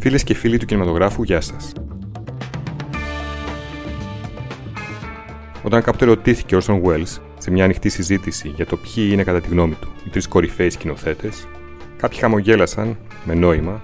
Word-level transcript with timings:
Φίλες 0.00 0.22
και 0.24 0.34
φίλοι 0.34 0.58
του 0.58 0.66
κινηματογράφου, 0.66 1.22
γεια 1.22 1.40
σας. 1.40 1.72
Όταν 5.62 5.82
κάποτε 5.82 6.04
ρωτήθηκε 6.04 6.56
ο 6.56 6.60
Orson 6.62 6.82
Welles 6.82 7.20
σε 7.38 7.50
μια 7.50 7.64
ανοιχτή 7.64 7.88
συζήτηση 7.88 8.48
για 8.48 8.66
το 8.66 8.76
ποιοι 8.76 9.08
είναι 9.12 9.24
κατά 9.24 9.40
τη 9.40 9.48
γνώμη 9.48 9.74
του 9.74 9.88
οι 10.06 10.08
τρεις 10.08 10.28
κορυφαίοι 10.28 10.70
σκηνοθέτες, 10.70 11.48
κάποιοι 11.96 12.18
χαμογέλασαν 12.18 12.98
με 13.24 13.34
νόημα, 13.34 13.80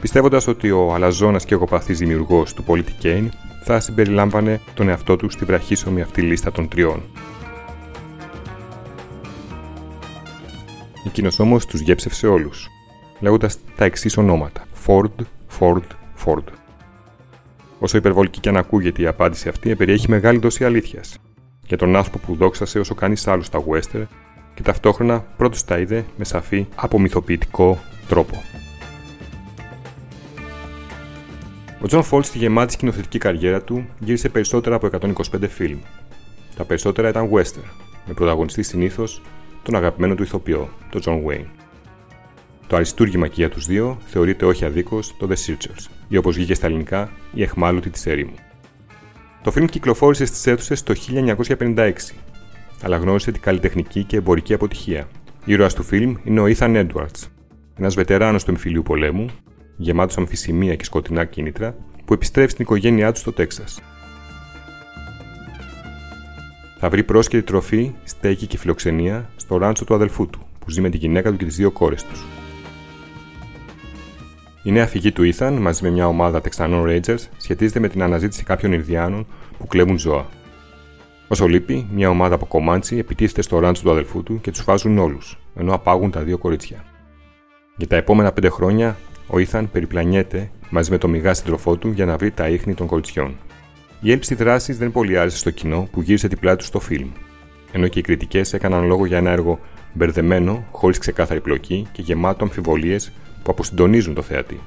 πιστεύοντας 0.00 0.46
ότι 0.46 0.70
ο 0.70 0.94
αλαζόνας 0.94 1.44
και 1.44 1.54
εγωπαθή 1.54 1.92
δημιουργός 1.92 2.54
του 2.54 2.64
Πολίτη 2.64 2.92
Κέιν 2.92 3.30
θα 3.64 3.80
συμπεριλάμβανε 3.80 4.60
τον 4.74 4.88
εαυτό 4.88 5.16
του 5.16 5.30
στη 5.30 5.44
βραχίσωμη 5.44 6.00
αυτή 6.00 6.22
λίστα 6.22 6.52
των 6.52 6.68
τριών. 6.68 7.02
Εκείνος 11.06 11.38
όμως 11.38 11.66
τους 11.66 11.80
διέψευσε 11.80 12.26
όλους, 12.26 12.68
λέγοντας 13.20 13.58
τα 13.76 13.84
εξής 13.84 14.16
ονόματα: 14.16 14.64
Ford, 14.86 15.24
Ford, 15.58 15.82
Ford. 16.24 16.44
Όσο 17.78 17.96
υπερβολική 17.96 18.40
και 18.40 18.48
αν 18.48 18.56
ακούγεται 18.56 19.02
η 19.02 19.06
απάντηση 19.06 19.48
αυτή, 19.48 19.76
περιέχει 19.76 20.10
μεγάλη 20.10 20.38
δόση 20.38 20.64
αλήθειας 20.64 21.18
για 21.66 21.76
τον 21.76 21.96
άνθρωπο 21.96 22.18
που 22.18 22.34
δόξασε 22.34 22.78
όσο 22.78 22.94
κανείς 22.94 23.26
άλλος 23.26 23.46
στα 23.46 23.64
western 23.70 24.06
και 24.54 24.62
ταυτόχρονα 24.62 25.24
πρώτος 25.36 25.64
τα 25.64 25.78
είδε 25.78 26.04
με 26.16 26.24
σαφή 26.24 26.66
απομυθοποιητικό 26.74 27.78
τρόπο. 28.08 28.42
Ο 31.80 31.86
Τζον 31.86 32.02
Φορντ 32.02 32.24
στη 32.24 32.38
γεμάτη 32.38 32.72
σκηνοθετική 32.72 33.18
καριέρα 33.18 33.62
του 33.62 33.86
γύρισε 33.98 34.28
περισσότερα 34.28 34.76
από 34.76 34.88
125 35.00 35.12
φιλμ. 35.48 35.78
Τα 36.56 36.64
περισσότερα 36.64 37.08
ήταν 37.08 37.30
western, 37.32 37.68
με 38.06 38.14
πρωταγωνιστή 38.14 38.62
συνήθως 38.62 39.22
τον 39.62 39.74
αγαπημένο 39.74 40.14
του 40.14 40.22
ηθοποιό, 40.22 40.68
τον 40.90 41.00
Τζον 41.00 41.22
Wayne. 41.26 41.67
Το 42.68 42.76
αριστούργημα 42.76 43.26
και 43.26 43.34
για 43.36 43.48
τους 43.48 43.66
δύο 43.66 43.98
θεωρείται 44.06 44.44
όχι 44.44 44.64
αδίκως 44.64 45.16
το 45.16 45.28
The 45.30 45.34
Searchers, 45.46 45.86
ή 46.08 46.16
όπως 46.16 46.34
βγήκε 46.34 46.54
στα 46.54 46.66
ελληνικά, 46.66 47.10
η 47.32 47.42
Αιχμάλωτη 47.42 47.90
της 47.90 48.06
ερήμου. 48.06 48.34
Το 49.42 49.50
φιλμ 49.50 49.66
κυκλοφόρησε 49.66 50.24
στις 50.24 50.46
αίθουσες 50.46 50.82
το 50.82 50.94
1956, 50.94 51.92
αλλά 52.82 52.96
γνώρισε 52.96 53.32
την 53.32 53.40
καλλιτεχνική 53.40 54.04
και 54.04 54.16
εμπορική 54.16 54.54
αποτυχία. 54.54 55.08
Ήρωας 55.44 55.74
του 55.74 55.82
φιλμ 55.82 56.14
είναι 56.24 56.40
ο 56.40 56.44
Ethan 56.44 56.86
Edwards, 56.86 57.28
ένας 57.78 57.94
βετεράνος 57.94 58.44
του 58.44 58.50
εμφυλίου 58.50 58.82
πολέμου, 58.82 59.26
γεμάτος 59.76 60.16
αμφισημία 60.16 60.74
και 60.74 60.84
σκοτεινά 60.84 61.24
κίνητρα, 61.24 61.76
που 62.04 62.12
επιστρέφει 62.12 62.50
στην 62.50 62.64
οικογένειά 62.64 63.12
του 63.12 63.18
στο 63.18 63.32
Τέξας. 63.32 63.80
Θα 66.78 66.88
βρει 66.88 67.04
πρόσκλητη 67.04 67.46
τροφή, 67.46 67.92
στέκη 68.04 68.46
και 68.46 68.58
φιλοξενία 68.58 69.30
στο 69.36 69.56
ράντσο 69.56 69.84
του 69.84 69.94
αδελφού 69.94 70.26
του, 70.26 70.46
που 70.58 70.70
ζει 70.70 70.80
με 70.80 70.88
τη 70.90 70.96
γυναίκα 70.96 71.30
του 71.30 71.36
και 71.36 71.44
τις 71.44 71.56
δύο 71.56 71.70
κόρες 71.70 72.04
τους. 72.04 72.24
Η 74.68 74.72
νέα 74.72 74.86
φυγή 74.86 75.12
του 75.12 75.34
Ethan 75.34 75.56
μαζί 75.60 75.82
με 75.82 75.90
μια 75.90 76.06
ομάδα 76.06 76.40
Τεξανών 76.40 76.84
Rangers 76.88 77.18
σχετίζεται 77.36 77.80
με 77.80 77.88
την 77.88 78.02
αναζήτηση 78.02 78.44
κάποιων 78.44 78.72
Ινδιάνων 78.72 79.26
που 79.58 79.66
κλέβουν 79.66 79.98
ζώα. 79.98 80.26
Όσο 81.28 81.46
λείπει, 81.46 81.86
μια 81.92 82.08
ομάδα 82.08 82.34
από 82.34 82.46
κομμάτσι 82.46 82.98
επιτίθεται 82.98 83.42
στο 83.42 83.58
ράντσο 83.58 83.82
του 83.82 83.90
αδελφού 83.90 84.22
του 84.22 84.40
και 84.40 84.50
τους 84.50 84.60
φάζουν 84.60 84.98
όλους, 84.98 85.38
ενώ 85.56 85.74
απάγουν 85.74 86.10
τα 86.10 86.20
δύο 86.20 86.38
κορίτσια. 86.38 86.84
Για 87.76 87.86
τα 87.86 87.96
επόμενα 87.96 88.32
πέντε 88.32 88.48
χρόνια, 88.48 88.96
ο 89.26 89.34
Ethan 89.36 89.64
περιπλανιέται 89.72 90.50
μαζί 90.70 90.90
με 90.90 90.98
το 90.98 91.08
μηγά 91.08 91.34
σύντροφό 91.34 91.76
του 91.76 91.90
για 91.90 92.04
να 92.04 92.16
βρει 92.16 92.30
τα 92.30 92.48
ίχνη 92.48 92.74
των 92.74 92.86
κοριτσιών. 92.86 93.36
Η 94.00 94.10
έλλειψη 94.10 94.34
δράση 94.34 94.72
δεν 94.72 94.92
πολύ 94.92 95.18
άρεσε 95.18 95.36
στο 95.36 95.50
κοινό 95.50 95.88
που 95.92 96.00
γύρισε 96.00 96.28
την 96.28 96.38
πλάτη 96.38 96.58
του 96.58 96.64
στο 96.64 96.80
φιλμ, 96.80 97.08
ενώ 97.72 97.88
και 97.88 97.98
οι 97.98 98.02
κριτικές 98.02 98.52
έκαναν 98.52 98.86
λόγο 98.86 99.06
για 99.06 99.16
ένα 99.16 99.30
έργο 99.30 99.58
μπερδεμένο, 99.92 100.64
χωρίς 100.70 100.98
ξεκάθαρη 100.98 101.40
πλοκή 101.40 101.86
και 101.92 102.02
γεμάτο 102.02 102.44
αμφιβολίες 102.44 103.12
που 103.48 103.54
αποσυντονίζουν 103.54 104.14
το 104.14 104.22
θεατή. 104.22 104.60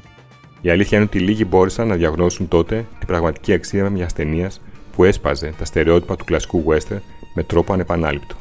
Η 0.62 0.70
αλήθεια 0.70 0.98
είναι 0.98 1.08
ότι 1.08 1.20
λίγοι 1.20 1.46
μπόρεσαν 1.50 1.88
να 1.88 1.96
διαγνώσουν 1.96 2.48
τότε 2.48 2.86
την 3.00 3.08
πραγματική 3.08 3.54
αξία 3.54 3.90
μιας 3.90 4.14
ταινίας 4.14 4.62
που 4.96 5.04
έσπαζε 5.04 5.54
τα 5.58 5.66
στερεότυπα 5.66 6.16
του 6.16 6.26
κλασικού 6.26 6.64
western 6.68 7.00
με 7.34 7.44
τρόπο 7.44 7.74
ανεπανάληπτο. 7.74 8.36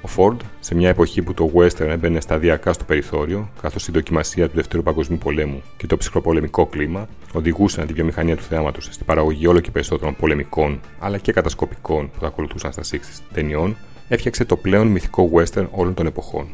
Ο 0.00 0.06
Φόρντ, 0.06 0.40
σε 0.60 0.74
μια 0.74 0.88
εποχή 0.88 1.22
που 1.22 1.34
το 1.34 1.50
western 1.54 1.86
έμπαινε 1.86 2.20
σταδιακά 2.20 2.72
στο 2.72 2.84
περιθώριο, 2.84 3.50
καθώς 3.62 3.88
η 3.88 3.92
δοκιμασία 3.92 4.48
του 4.48 4.54
Δευτέρου 4.54 4.82
Παγκοσμίου 4.82 5.18
Πολέμου 5.18 5.62
και 5.76 5.86
το 5.86 5.96
ψυχροπολεμικό 5.96 6.66
κλίμα 6.66 7.08
οδηγούσαν 7.32 7.86
τη 7.86 7.92
βιομηχανία 7.92 8.36
του 8.36 8.42
θέματο 8.42 8.80
στην 8.80 9.06
παραγωγή 9.06 9.46
όλο 9.46 9.60
και 9.60 9.70
περισσότερων 9.70 10.16
πολεμικών 10.16 10.80
αλλά 10.98 11.18
και 11.18 11.32
κατασκοπικών 11.32 12.10
που 12.10 12.20
θα 12.20 12.26
ακολουθούσαν 12.26 12.72
στα 12.72 12.82
60 12.90 12.96
ταινιών, 13.32 13.76
έφτιαξε 14.08 14.44
το 14.44 14.56
πλέον 14.56 14.86
μυθικό 14.86 15.30
western 15.34 15.66
όλων 15.70 15.94
των 15.94 16.06
εποχών. 16.06 16.46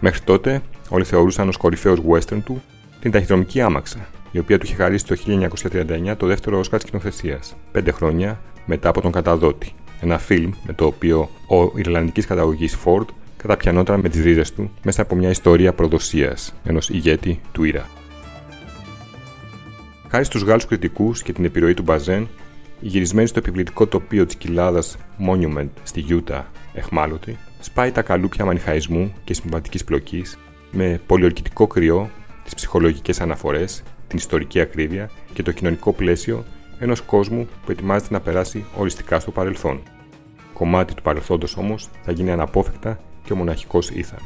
Μέχρι 0.00 0.20
τότε, 0.20 0.62
όλοι 0.88 1.04
θεωρούσαν 1.04 1.48
ως 1.48 1.56
κορυφαίο 1.56 1.96
western 2.10 2.42
του 2.44 2.62
την 3.00 3.10
ταχυδρομική 3.10 3.60
άμαξα, 3.60 4.08
η 4.30 4.38
οποία 4.38 4.58
του 4.58 4.66
είχε 4.66 4.74
χαρίσει 4.74 5.06
το 5.06 5.16
1939 5.72 6.14
το 6.16 6.26
δεύτερο 6.26 6.58
Όσκαρ 6.58 6.80
σκηνοθεσία, 6.80 7.40
πέντε 7.72 7.90
χρόνια 7.90 8.40
μετά 8.66 8.88
από 8.88 9.00
τον 9.00 9.12
Καταδότη. 9.12 9.72
Ένα 10.00 10.18
φιλμ 10.18 10.50
με 10.66 10.72
το 10.72 10.86
οποίο 10.86 11.28
ο 11.46 11.78
Ιρλανδικής 11.78 12.26
καταγωγής 12.26 12.76
Ford 12.84 13.04
καταπιανόταν 13.36 14.00
με 14.00 14.08
τις 14.08 14.22
ρίζες 14.22 14.52
του 14.52 14.70
μέσα 14.82 15.02
από 15.02 15.14
μια 15.14 15.30
ιστορία 15.30 15.72
προδοσίας 15.72 16.54
ενός 16.64 16.88
ηγέτη 16.88 17.40
του 17.52 17.64
Ήρα. 17.64 17.88
Χάρη 20.08 20.24
στους 20.24 20.42
Γάλλους 20.42 20.66
κριτικούς 20.66 21.22
και 21.22 21.32
την 21.32 21.44
επιρροή 21.44 21.74
του 21.74 21.82
Μπαζέν, 21.82 22.28
η 22.80 22.86
γυρισμένη 22.86 23.28
στο 23.28 23.38
επιβλητικό 23.38 23.86
τοπίο 23.86 24.26
της 24.26 24.34
κοιλάδας 24.34 24.96
Monument 25.28 25.68
στη 25.82 26.00
Γιούτα, 26.00 26.50
εχμάλωτη, 26.74 27.38
σπάει 27.60 27.92
τα 27.92 28.02
καλούπια 28.02 28.44
μανιχαϊσμού 28.44 29.14
και 29.24 29.34
συμβατικής 29.34 29.84
πλοκής 29.84 30.38
με 30.70 31.00
πολιορκητικό 31.06 31.66
κρυό, 31.66 32.10
τις 32.44 32.54
ψυχολογικές 32.54 33.20
αναφορές, 33.20 33.82
την 34.08 34.18
ιστορική 34.18 34.60
ακρίβεια 34.60 35.10
και 35.32 35.42
το 35.42 35.52
κοινωνικό 35.52 35.92
πλαίσιο 35.92 36.44
ενός 36.78 37.00
κόσμου 37.00 37.48
που 37.64 37.70
ετοιμάζεται 37.70 38.12
να 38.12 38.20
περάσει 38.20 38.64
οριστικά 38.76 39.20
στο 39.20 39.30
παρελθόν. 39.30 39.82
Κομμάτι 40.52 40.94
του 40.94 41.02
παρελθόντος 41.02 41.56
όμως 41.56 41.88
θα 42.02 42.12
γίνει 42.12 42.30
αναπόφευκτα 42.30 43.00
και 43.24 43.32
ο 43.32 43.36
μοναχικός 43.36 43.90
Ήθαν. 43.90 44.20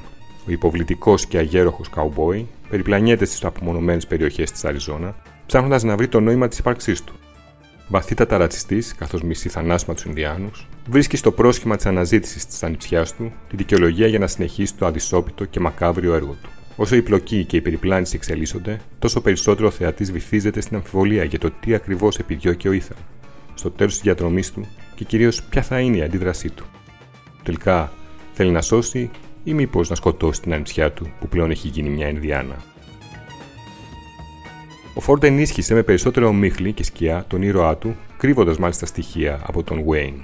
Ο 0.47 0.51
υποβλητικός 0.51 1.27
και 1.27 1.39
αγέροχος 1.39 1.89
καουμπόι 1.89 2.49
περιπλανιέται 2.69 3.25
στις 3.25 3.45
απομονωμένες 3.45 4.07
περιοχές 4.07 4.51
της 4.51 4.65
Αριζόνα, 4.65 5.15
ψάχνοντας 5.47 5.83
να 5.83 5.97
βρει 5.97 6.09
το 6.09 6.21
νόημα 6.21 6.49
της 6.49 6.59
ύπαρξής 6.59 7.05
του 7.05 7.15
βαθύτατα 7.89 8.37
ρατσιστής, 8.37 8.95
καθώς 8.95 9.23
μισεί 9.23 9.49
θανάσιμα 9.49 9.95
τους 9.95 10.05
Ινδιάνους, 10.05 10.67
βρίσκει 10.89 11.17
στο 11.17 11.33
πρόσχημα 11.33 11.77
της 11.77 11.87
αναζήτησης 11.87 12.47
της 12.47 12.63
ανιψιάς 12.63 13.15
του 13.15 13.33
τη 13.49 13.57
δικαιολογία 13.57 14.07
για 14.07 14.19
να 14.19 14.27
συνεχίσει 14.27 14.75
το 14.75 14.87
αδυσόπιτο 14.87 15.45
και 15.45 15.61
μακάβριο 15.61 16.15
έργο 16.15 16.37
του. 16.43 16.49
Όσο 16.77 16.97
η 16.97 17.03
πλοκή 17.03 17.45
και 17.45 17.57
η 17.57 17.61
περιπλάνηση 17.61 18.17
εξελίσσονται, 18.17 18.81
τόσο 18.99 19.21
περισσότερο 19.21 19.67
ο 19.69 19.71
θεατής 19.71 20.13
βυθίζεται 20.13 20.61
στην 20.61 20.77
αμφιβολία 20.77 21.25
για 21.25 21.39
το 21.39 21.51
τι 21.61 21.75
ακριβώς 21.75 22.19
επιδιώκει 22.19 22.69
ο 22.69 22.73
Ήθαν, 22.73 22.97
στο 23.55 23.71
τέλος 23.71 23.93
της 23.93 24.03
διαδρομής 24.03 24.53
του 24.53 24.67
και 24.95 25.05
κυρίως 25.05 25.43
ποια 25.43 25.63
θα 25.63 25.81
είναι 25.81 25.97
η 25.97 26.03
αντίδρασή 26.03 26.51
του. 26.51 26.65
Τελικά, 27.43 27.93
θέλει 28.33 28.51
να 28.51 28.61
σώσει 28.61 29.11
ή 29.45 29.55
μήπως 29.55 29.89
να 29.89 29.95
σκοτώσει 29.95 30.41
την 30.41 30.53
ανιψιά 30.53 30.93
του 30.93 31.13
που 31.21 31.29
πλέον 31.29 31.51
έχει 31.51 31.69
γίνει 31.69 31.89
μια 31.89 32.09
Ινδιάνα. 32.09 32.57
Ο 34.97 35.01
Φόρντ 35.01 35.25
ενίσχυσε 35.25 35.75
με 35.75 35.83
περισσότερο 35.83 36.27
ομίχλη 36.27 36.73
και 36.73 36.85
σκιά 36.85 37.25
τον 37.29 37.43
ήρωά 37.43 37.77
του, 37.77 37.97
κρύβοντας 38.17 38.59
μάλιστα 38.59 38.87
στοιχεία 38.87 39.41
από 39.47 39.63
τον 39.63 39.85
Wayne. 39.89 40.21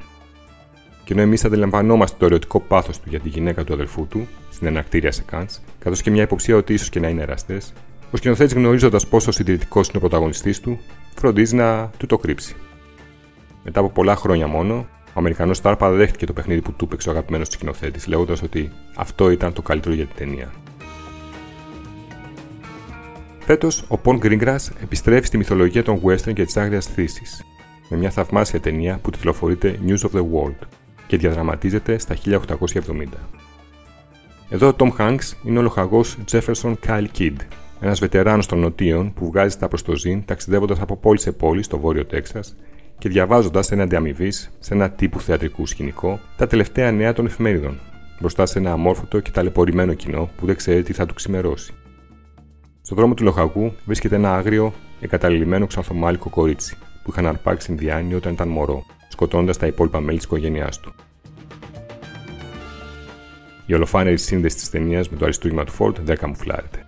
Και 1.04 1.12
ενώ 1.12 1.22
εμείς 1.22 1.44
αντιλαμβανόμαστε 1.44 2.16
το 2.18 2.24
ερωτικό 2.24 2.60
πάθος 2.60 3.00
του 3.00 3.08
για 3.08 3.20
τη 3.20 3.28
γυναίκα 3.28 3.64
του 3.64 3.72
αδελφού 3.72 4.06
του, 4.06 4.28
στην 4.50 4.66
ενακτήρια 4.66 5.12
σε 5.12 5.22
Κάντ, 5.22 5.48
καθώς 5.78 6.02
και 6.02 6.10
μια 6.10 6.22
υποψία 6.22 6.56
ότι 6.56 6.72
ίσως 6.72 6.88
και 6.88 7.00
να 7.00 7.08
είναι 7.08 7.22
εραστές, 7.22 7.72
ο 8.10 8.16
σκηνοθέτης 8.16 8.54
γνωρίζοντας 8.54 9.06
πόσο 9.06 9.30
συντηρητικός 9.30 9.88
είναι 9.88 9.96
ο 9.96 10.00
πρωταγωνιστής 10.00 10.60
του, 10.60 10.78
φροντίζει 11.16 11.54
να 11.54 11.90
του 11.96 12.06
το 12.06 12.18
κρύψει. 12.18 12.56
Μετά 13.64 13.80
από 13.80 13.88
πολλά 13.88 14.16
χρόνια 14.16 14.46
μόνο, 14.46 14.74
ο 15.08 15.12
Αμερικανός 15.14 15.56
Σταρ 15.56 15.76
παραδέχτηκε 15.76 16.26
το 16.26 16.32
παιχνίδι 16.32 16.60
που 16.60 16.72
του 16.72 16.84
έπαιξε 16.84 17.08
ο 17.08 17.12
αγαπημένος 17.12 17.48
σκηνοθέτης, 17.50 18.06
λέγοντας 18.06 18.42
ότι 18.42 18.72
αυτό 18.96 19.30
ήταν 19.30 19.52
το 19.52 19.62
καλύτερο 19.62 19.94
για 19.94 20.06
την 20.06 20.16
ταινία. 20.16 20.52
Φέτος, 23.50 23.84
ο 23.88 23.98
Πον 23.98 24.16
Γκρίνγκρας 24.16 24.70
επιστρέφει 24.82 25.26
στη 25.26 25.36
μυθολογία 25.36 25.82
των 25.82 26.00
western 26.04 26.32
και 26.34 26.44
της 26.44 26.56
άγριας 26.56 26.86
θύση, 26.86 27.22
με 27.88 27.96
μια 27.96 28.10
θαυμάσια 28.10 28.60
ταινία 28.60 28.98
που 29.02 29.10
τιτλοφορείται 29.10 29.78
News 29.86 29.98
of 29.98 30.18
the 30.18 30.20
World 30.20 30.66
και 31.06 31.16
διαδραματίζεται 31.16 31.98
στα 31.98 32.14
1870. 32.14 33.06
Εδώ 34.48 34.68
ο 34.68 34.74
Tom 34.78 34.90
Hanks 34.98 35.32
είναι 35.44 35.58
ο 35.58 35.62
λοχαγό 35.62 36.04
Jefferson 36.30 36.74
Kyle 36.86 37.06
Kidd, 37.18 37.36
ένας 37.80 37.98
βετεράνος 37.98 38.46
των 38.46 38.58
νοτίων 38.58 39.12
που 39.14 39.26
βγάζει 39.26 39.56
τα 39.56 39.68
προς 39.68 39.82
το 39.82 39.96
ζήν 39.96 40.24
ταξιδεύοντας 40.24 40.80
από 40.80 40.96
πόλη 40.96 41.20
σε 41.20 41.32
πόλη 41.32 41.62
στο 41.62 41.78
βόρειο 41.78 42.04
Τέξας 42.04 42.56
και 42.98 43.08
διαβάζοντας 43.08 43.70
ένα 43.70 43.82
αντιαμοιβή 43.82 44.30
σε 44.32 44.74
ένα 44.74 44.90
τύπου 44.90 45.20
θεατρικού 45.20 45.66
σκηνικό 45.66 46.20
τα 46.36 46.46
τελευταία 46.46 46.92
νέα 46.92 47.12
των 47.12 47.26
εφημερίδων, 47.26 47.78
μπροστά 48.20 48.46
σε 48.46 48.58
ένα 48.58 48.72
αμόρφωτο 48.72 49.20
και 49.20 49.30
ταλαιπωρημένο 49.30 49.94
κοινό 49.94 50.30
που 50.36 50.46
δεν 50.46 50.56
ξέρει 50.56 50.82
τι 50.82 50.92
θα 50.92 51.06
του 51.06 51.14
ξημερώσει. 51.14 51.74
Στον 52.82 52.96
δρόμο 52.96 53.14
του 53.14 53.24
λοχαγού 53.24 53.72
βρίσκεται 53.84 54.14
ένα 54.14 54.34
άγριο, 54.34 54.72
εγκαταλειμμένο 55.00 55.66
ξανθομάλικο 55.66 56.30
κορίτσι 56.30 56.76
που 57.02 57.10
είχαν 57.10 57.26
αρπάξει 57.26 57.70
Ινδιάνοι 57.70 58.14
όταν 58.14 58.32
ήταν 58.32 58.48
μωρό, 58.48 58.84
σκοτώντας 59.08 59.56
τα 59.56 59.66
υπόλοιπα 59.66 60.00
μέλη 60.00 60.16
της 60.16 60.26
οικογένειάς 60.26 60.80
του. 60.80 60.94
Η 63.66 63.74
ολοφάνερη 63.74 64.18
σύνδεση 64.18 64.56
της 64.56 64.70
ταινίας 64.70 65.08
με 65.08 65.16
το 65.16 65.24
αριστούργημα 65.24 65.64
του 65.64 65.72
Φόρτ 65.72 66.00
δεν 66.00 66.16
καμουφλάρεται. 66.16 66.86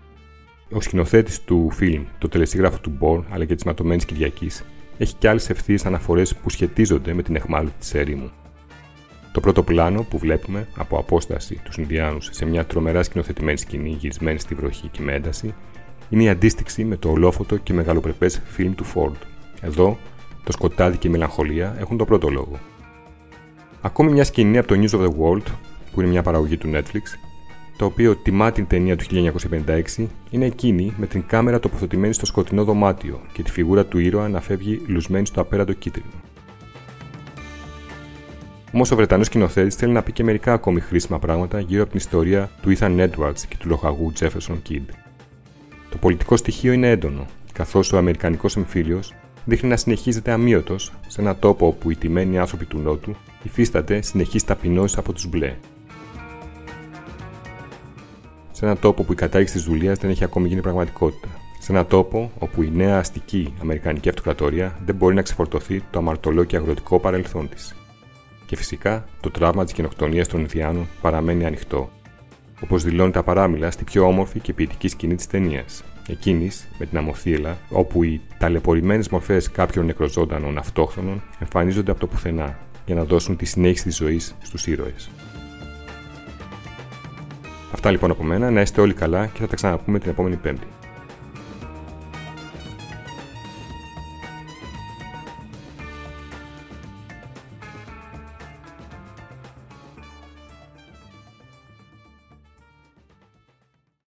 Ο 0.73 0.81
σκηνοθέτης 0.81 1.45
του 1.45 1.71
φιλμ, 1.71 2.05
το 2.19 2.29
τελεσίγραφο 2.29 2.79
του 2.79 2.91
Μπορν 2.91 3.27
αλλά 3.31 3.45
και 3.45 3.55
της 3.55 3.65
Ματωμένης 3.65 4.05
Κυριακής, 4.05 4.65
έχει 4.99 5.15
και 5.15 5.29
άλλες 5.29 5.51
ευθείε 5.51 5.79
αναφορές 5.85 6.37
που 6.37 6.51
σχετίζονται 6.51 7.15
με 7.15 7.23
την 7.23 7.37
εχμάλωτη 7.37 7.75
της 7.79 7.95
έρημου. 7.95 8.31
Το 9.33 9.41
πρώτο 9.41 9.63
πλάνο 9.63 10.03
που 10.03 10.19
βλέπουμε 10.19 10.69
από 10.77 10.99
απόσταση 10.99 11.61
του 11.65 11.81
Ινδιάνου 11.81 12.21
σε 12.21 12.45
μια 12.45 12.67
τρομερά 12.67 13.03
σκηνοθετημένη 13.03 13.59
σκηνή 13.59 13.97
γυρισμένη 13.99 14.39
στη 14.39 14.55
βροχή 14.55 14.89
και 14.89 15.03
με 15.03 15.13
ένταση 15.13 15.55
είναι 16.09 16.23
η 16.23 16.29
αντίστοιξη 16.29 16.85
με 16.85 16.97
το 16.97 17.11
ολόφωτο 17.11 17.57
και 17.57 17.73
μεγαλοπρεπές 17.73 18.43
φιλμ 18.45 18.75
του 18.75 18.85
Ford. 18.95 19.17
Εδώ, 19.61 19.99
το 20.45 20.53
σκοτάδι 20.53 20.97
και 20.97 21.09
η 21.09 21.11
μελαγχολία 21.11 21.77
έχουν 21.79 21.97
το 21.97 22.05
πρώτο 22.05 22.29
λόγο. 22.29 22.59
Ακόμη 23.81 24.13
μια 24.13 24.25
σκηνή 24.25 24.59
από 24.59 24.69
το 24.69 24.75
News 24.75 24.99
of 24.99 25.05
the 25.05 25.09
World, 25.09 25.53
που 25.93 26.01
είναι 26.01 26.11
μια 26.11 26.23
παραγωγή 26.23 26.57
του 26.57 26.71
Netflix, 26.75 27.03
το 27.77 27.85
οποίο 27.85 28.17
τιμά 28.17 28.53
την 28.53 28.67
ταινία 28.67 28.97
του 28.97 29.05
1956, 29.99 30.07
είναι 30.31 30.47
εκείνη 30.47 30.95
με 30.97 31.07
την 31.07 31.27
κάμερα 31.27 31.61
τοποθετημένη 31.61 32.13
στο 32.13 32.27
σκοτεινό 32.27 32.65
δωμάτιο 32.65 33.21
και 33.33 33.43
τη 33.43 33.51
φιγούρα 33.51 33.87
του 33.87 33.99
ήρωα 33.99 34.29
να 34.29 34.41
φεύγει 34.41 34.83
λουσμένη 34.87 35.27
στο 35.27 35.41
απέραντο 35.41 35.73
κίτρινο. 35.73 36.11
Όμω 38.75 38.85
ο 38.93 38.97
Βρετανός 38.97 39.27
σκηνοθέτης 39.27 39.75
θέλει 39.75 39.93
να 39.93 40.03
πει 40.03 40.13
και 40.13 40.25
μερικά 40.25 40.53
ακόμη 40.53 40.81
χρήσιμα 40.81 41.19
πράγματα 41.19 41.61
γύρω 41.61 41.83
από 41.83 41.91
την 41.91 41.99
ιστορία 41.99 42.51
του 42.63 42.77
Ethan 42.79 43.09
Edwards 43.09 43.41
και 43.49 43.57
του 43.59 43.69
λοχαγού 43.69 44.13
Jefferson 44.21 44.57
Kidd. 44.69 44.85
Το 45.91 45.97
πολιτικό 46.01 46.37
στοιχείο 46.37 46.73
είναι 46.73 46.91
έντονο, 46.91 47.27
καθώς 47.53 47.93
ο 47.93 47.97
Αμερικανικός 47.97 48.57
εμφύλιος 48.57 49.15
δείχνει 49.45 49.69
να 49.69 49.77
συνεχίζεται 49.77 50.33
αμύωτος 50.33 50.93
σε 51.07 51.21
ένα 51.21 51.37
τόπο 51.37 51.67
όπου 51.67 51.91
οι 51.91 51.97
τιμένοι 51.97 52.39
άνθρωποι 52.39 52.65
του 52.65 52.79
Νότου 52.79 53.15
υφίσταται 53.43 54.01
συνεχείς 54.01 54.45
ταπεινώσεις 54.45 54.99
από 54.99 55.13
τους 55.13 55.29
μπλε. 55.29 55.55
Σε 58.53 58.65
ένα 58.65 58.77
τόπο 58.77 59.03
που 59.03 59.13
η 59.13 59.17
κατάργηση 59.17 59.53
της 59.53 59.65
δουλεία 59.65 59.95
δεν 59.95 60.11
έχει 60.11 60.25
ακόμη 60.25 60.49
γίνει 60.49 60.61
πραγματικότητα. 60.61 61.29
Σε 61.59 61.73
ένα 61.73 61.87
τόπο 61.87 62.31
όπου 62.39 62.63
η 62.63 62.71
νέα 62.75 62.99
αστική 62.99 63.55
Αμερικανική 63.61 64.09
Αυτοκρατορία 64.09 64.79
δεν 64.85 64.95
μπορεί 64.95 65.15
να 65.15 65.23
ξεφορτωθεί 65.23 65.83
το 65.91 65.99
αμαρτωλό 65.99 66.45
και 66.45 66.57
αγροτικό 66.57 67.01
παρελθόν 67.01 67.49
της. 67.49 67.75
Και 68.53 68.59
φυσικά 68.59 69.05
το 69.21 69.31
τραύμα 69.31 69.65
της 69.65 69.73
γενοκτονίας 69.73 70.29
των 70.29 70.41
Ινδιάνων 70.41 70.89
παραμένει 71.01 71.45
ανοιχτό, 71.45 71.91
όπως 72.61 72.83
δηλώνει 72.83 73.11
τα 73.11 73.23
παράμιλα 73.23 73.71
στη 73.71 73.85
πιο 73.85 74.07
όμορφη 74.07 74.41
και 74.41 74.53
ποιητική 74.53 74.89
σκηνή 74.89 75.15
της 75.15 75.27
ταινίας, 75.27 75.85
εκείνης 76.09 76.69
με 76.79 76.87
την 76.87 76.99
αμοθύελα, 76.99 77.59
όπου 77.69 78.03
οι 78.03 78.21
ταλαιπωρημένες 78.39 79.09
μορφές 79.09 79.51
κάποιων 79.51 79.87
νεκροζώντανων 79.87 80.59
αυτόχθονων 80.59 81.23
εμφανίζονται 81.39 81.91
από 81.91 82.01
το 82.01 82.07
πουθενά 82.07 82.59
για 82.87 82.95
να 82.95 83.05
δώσουν 83.05 83.37
τη 83.37 83.45
συνέχιση 83.45 83.85
της 83.85 83.97
ζωής 83.97 84.35
στους 84.43 84.67
ήρωες. 84.67 85.11
Αυτά 87.73 87.91
λοιπόν 87.91 88.11
από 88.11 88.23
μένα, 88.23 88.51
να 88.51 88.61
είστε 88.61 88.81
όλοι 88.81 88.95
καλά 88.95 89.27
και 89.27 89.41
θα 89.41 89.47
τα 89.47 89.55
ξαναπούμε 89.55 89.99
την 89.99 90.11
επόμενη 90.11 90.37
Πέμπτη. 90.37 90.67